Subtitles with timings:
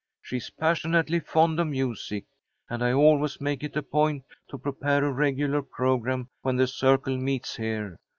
[0.19, 2.25] She's passionately fond of music,
[2.67, 7.17] and I always make it a point to prepare a regular programme when the Circle
[7.19, 7.97] meets here.